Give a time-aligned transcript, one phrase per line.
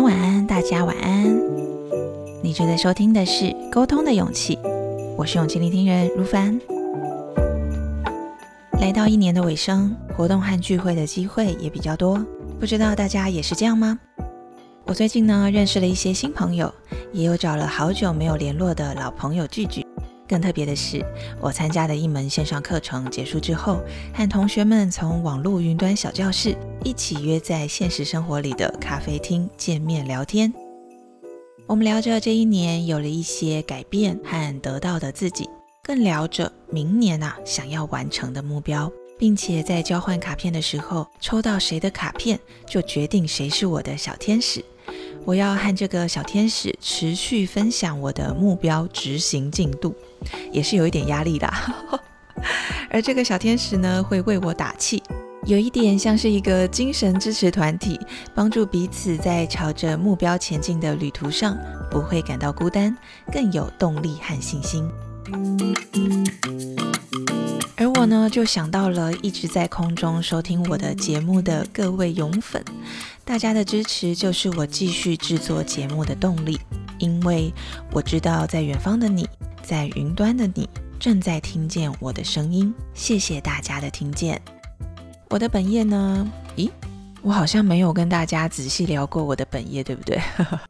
[0.00, 1.24] 晚安，大家晚安。
[2.42, 4.56] 你正在收听的是《沟通的勇气》，
[5.16, 6.58] 我是勇气聆听人如凡。
[8.80, 12.24] 来到一年的尾声，活动和聚会的机会也比较多，
[12.60, 13.98] 不知道大家也是这样吗？
[14.84, 16.72] 我最近呢，认识了一些新朋友，
[17.12, 19.84] 也有找了好久没有联络的老朋友聚聚。
[20.28, 21.02] 更特别的是，
[21.40, 23.80] 我参加的一门线上课程结束之后，
[24.12, 26.54] 和同学们从网络云端小教室
[26.84, 30.52] 一起约在现实生活里的咖啡厅见面聊天。
[31.66, 35.48] 我们聊着这一年有了一些改变和得到的自己，
[35.82, 44.64] 更聊着明年啊想要完成的目标，并且在交换卡片的时候，抽到谁的卡片就决定谁是我的小天使。
[45.28, 49.94] 我要和这个小天使持续分享我的目标执行进度，
[50.50, 51.46] 也是有一点压力的。
[52.88, 55.02] 而这个小天使呢，会为我打气，
[55.44, 58.00] 有一点像是一个精神支持团体，
[58.34, 61.54] 帮助彼此在朝着目标前进的旅途上
[61.90, 62.96] 不会感到孤单，
[63.30, 64.90] 更有动力和信心。
[67.80, 72.60] 而我呢，就想到了一直在空中收听我的节目的各位勇粉，
[73.24, 76.58] 大家的支持就是我继续制作节目的动力。
[76.98, 77.54] 因为
[77.92, 79.28] 我知道，在远方的你，
[79.62, 80.68] 在云端的你，
[80.98, 82.74] 正在听见我的声音。
[82.94, 84.42] 谢谢大家的听见。
[85.30, 86.28] 我的本业呢？
[86.56, 86.68] 咦，
[87.22, 90.20] 我好像没有跟大家仔细聊过我的本业，对不对？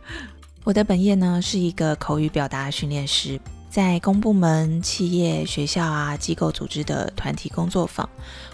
[0.64, 3.40] 我的本业呢，是一个口语表达训练师。
[3.70, 8.06] 在公部门、企业、学校啊、机构组织的团体工作坊，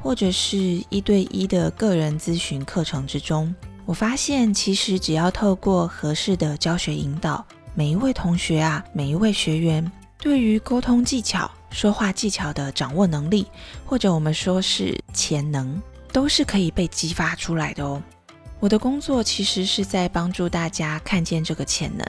[0.00, 0.56] 或者是
[0.88, 3.52] 一对一的个人咨询课程之中，
[3.84, 7.44] 我发现其实只要透过合适的教学引导，
[7.74, 13.48] 每一位同学啊，每一位学员，对于沟通技巧、说话技巧的掌握能力，
[13.84, 18.00] 或者我们说是潜能，都是可以被激发出来的哦。
[18.60, 22.06] 我的工作其实是在帮助大家看见这个潜能。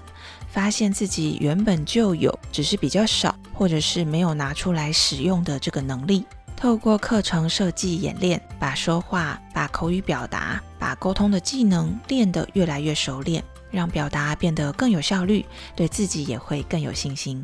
[0.51, 6.25] 发现自己原本就有，只是比较少，或者是没有拿出来使用的这个能力，
[6.57, 13.41] 透过课程设计演练，把说话、把口语表达、把沟通的技能练得越来越熟练，
[13.71, 17.41] 让表达变得更有效率，对自己也会更有信心。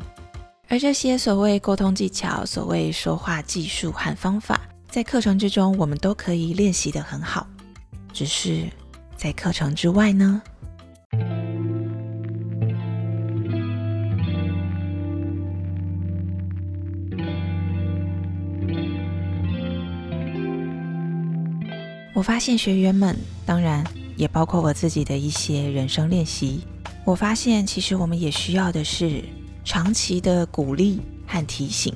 [0.68, 4.60] 而这些所谓沟通技巧、所谓说话技术和方法，
[4.90, 7.46] 在课程之中我们都可以练习得很好，
[8.12, 8.68] 只是
[9.16, 10.42] 在课程之外呢？
[22.14, 23.84] 我发现学员们，当然
[24.16, 26.60] 也包括我自己的一些人生练习。
[27.04, 29.22] 我发现，其实我们也需要的是
[29.64, 31.94] 长期的鼓励和提醒，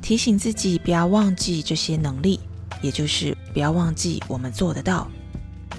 [0.00, 2.40] 提醒自己不要忘记这些能力，
[2.80, 5.06] 也就是不要忘记我们做得到；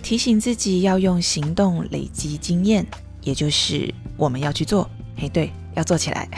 [0.04, 2.86] 提醒自己要用行动累积经验，
[3.22, 4.90] 也就是我们要去做。
[5.18, 6.30] 嘿，对，要做起来。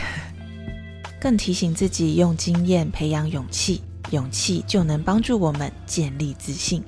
[1.19, 3.81] 更提醒自己用经验培养勇气。
[4.11, 6.83] 勇气就能帮助我们建立自信，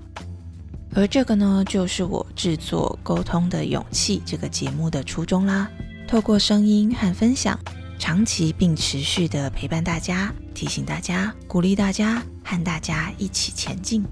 [0.93, 5.69] 而这个呢，就是我制作《沟通的勇气》这个节目的初衷啦。
[6.07, 7.59] 透过声音和分享，
[7.99, 14.03] 长期并持续的陪伴大家，提醒大家，鼓励大家，和大家一起前进。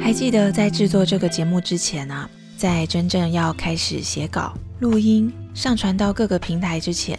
[0.00, 2.30] 还记得在制作这个节目之前啊？
[2.56, 7.18] 在真正要开始写稿、录音、上传到各个平台之前，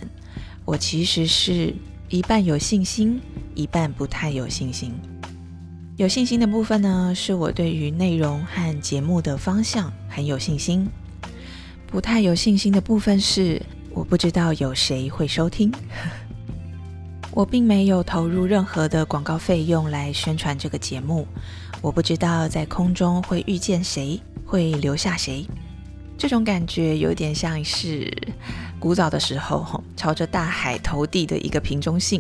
[0.66, 1.72] 我其实是
[2.10, 3.22] 一半有信心，
[3.54, 4.92] 一半不太有信心。
[5.96, 10.88] 有信心的部分呢，是我对于内容和节目的方向很有信心；
[11.86, 13.62] 不太有信心的部分是，
[13.92, 15.72] 我不知道有谁会收听。
[17.38, 21.28] 我并没有投入任何的广告费用来宣传这个节目，
[21.84, 24.20] 我不知道在空中会遇见谁。
[24.44, 25.46] 会留下谁？
[26.18, 28.12] 这种感觉有点像是
[28.80, 32.20] 古早的时候，朝着大海投递的一个瓶中信，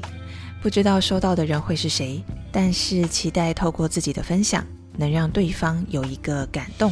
[0.61, 2.21] 不知道收到的人会是谁，
[2.51, 4.63] 但是期待透过自己的分享，
[4.97, 6.91] 能让对方有一个感动。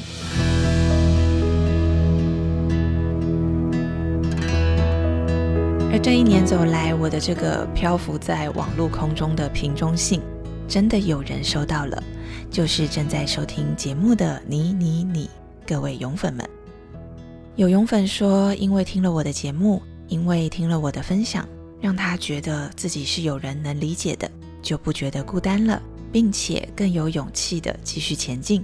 [6.06, 10.22] 这一年走来，我的这个漂浮在网络空中的瓶中信，
[10.68, 12.04] 真的有人收到了。
[12.52, 15.28] 就是正在收听节目的你、你、你，
[15.66, 16.48] 各位勇粉们。
[17.56, 21.44] 有勇粉说，因为听了我的节目，因为听了我的分享，
[21.82, 24.30] 让他觉得自己是有人能理解的，
[24.62, 25.82] 就不觉得孤单了，
[26.12, 28.64] 并且更有勇气的继续前进。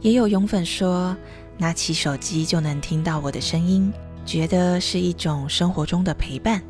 [0.00, 1.16] 也有勇粉说，
[1.56, 3.92] 拿起手机就能听到我的声音，
[4.28, 6.62] 觉得是一种生活中的陪伴。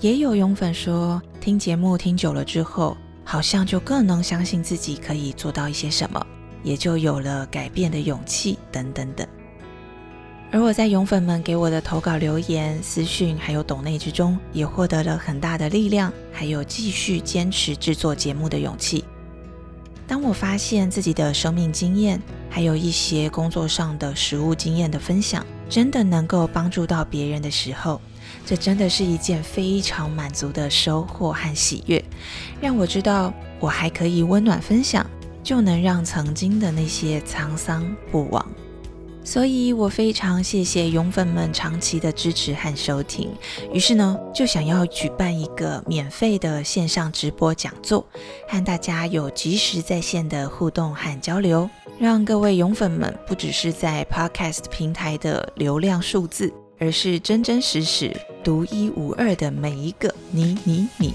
[0.00, 6.26] 也有勇粉说，听节目听久了之后，好像就更能相信自己可以做到一些什么，
[6.64, 9.24] 也就有了改变的勇气等等等。
[10.50, 19.04] 而我在勇粉们给我的投稿留言、私讯还有抖内之中，也获得了很大的力量，还有继续坚持制作节目的勇气。
[20.08, 22.20] 当我发现自己的生命经验，
[22.50, 28.00] 还有一些工作上的实务经验的分享，真的能够帮助到别人的时候，
[28.44, 32.02] 这真的是一件非常满足的收获和喜悦，
[32.60, 35.04] 让我知道我还可以温暖分享，
[35.42, 38.46] 就能让曾经的那些沧桑不忘。
[39.24, 43.28] 所以我非常谢谢勇粉们长期的支持和收听，
[43.72, 48.06] 于是呢，就想要举办一个免费的线上直播讲座，
[48.46, 58.14] 和大家有及时在线的互动和交流，让各位勇粉们不只是在 Podcast 平台的流量数字，而是真真实实、
[58.44, 61.14] 独一无二的每一个你、你、你。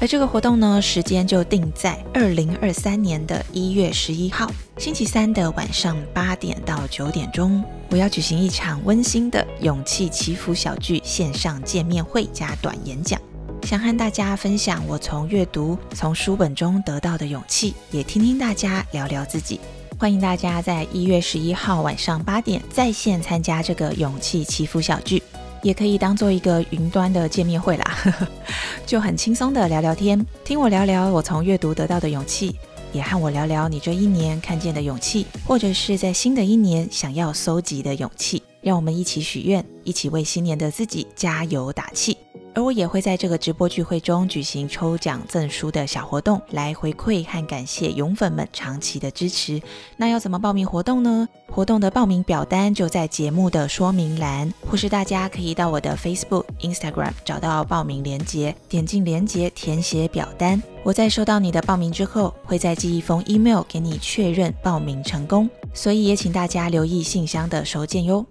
[0.00, 4.48] 而这个活动呢，时间就定在二零二三年的一月十一号
[4.78, 13.20] 星期三的晚上八点到九点钟，我要举行一场温馨的勇气祈福小聚线上见面会加短演讲，
[13.64, 19.58] 想和大家分享我从阅读、从书本中得到的勇气，也听听大家聊聊自己。
[20.00, 25.22] 欢迎大家在一月十一号晚上八点在线参加这个勇气祈福小聚。
[25.60, 27.98] 也可以当做一个云端的见面会啦，
[28.86, 32.56] 就很轻松的聊聊天，听我聊聊我从阅读得到的勇气，
[32.94, 42.16] 也和我聊聊你这一年看见的勇气，或者是在新的一年想要搜集的勇气，让我们一起许愿，一起为新年的自己加油打气。
[42.54, 49.60] 而我也会在这个直播聚会中举行抽奖赠书的小活动，来回馈和感谢勇粉们长期的支持。
[49.96, 51.28] 那要怎么报名活动呢？
[51.48, 60.62] 活动的报名表单就在节目的说明栏，或是大家可以到我的 Facebook、Instagram 找到报名链接，点进链接填写表单。
[60.82, 65.48] 我在收到你的报名之后，会再寄一封 email 给你确认报名成功。
[65.72, 68.26] 所以也请大家留意信箱的收件哟。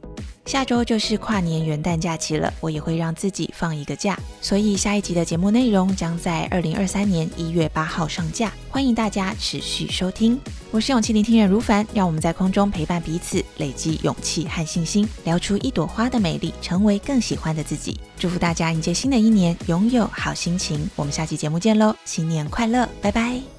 [0.50, 10.42] 下周就是跨年元旦假期了，我也会让自己放一个假，所以下一集的节目内容将在二零二三年一月八号上架，欢迎大家持续收听。
[10.72, 18.00] 我是勇气聆听人如凡，让我们在空中陪伴彼此，累积勇气和信心，聊出一朵花的美丽，成为更喜欢的自己。
[18.18, 20.90] 祝福大家迎接新的一年，拥有好心情。
[20.96, 23.58] 我们下期节目见喽，新年快乐，拜拜。